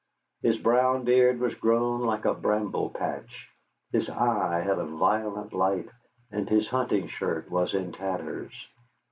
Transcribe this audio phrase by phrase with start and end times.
[0.41, 3.49] His brown beard was grown like a bramble patch,
[3.91, 5.89] his eye had a violet light,
[6.31, 8.51] and his hunting shirt was in tatters.